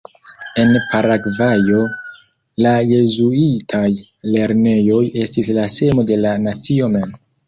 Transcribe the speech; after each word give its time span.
En 0.61 0.69
Paragvajo, 0.91 1.81
la 2.65 2.71
jezuitaj 2.91 3.83
lernejoj 4.37 5.03
estis 5.25 5.51
la 5.59 5.67
semo 5.75 6.07
de 6.09 6.19
la 6.23 6.33
nacio 6.47 6.91
mem. 6.95 7.13